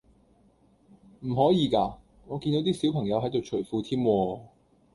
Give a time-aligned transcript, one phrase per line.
[1.19, 1.95] 唔可以㗎？
[2.25, 4.39] 我見到啲小朋友喺度除褲添喎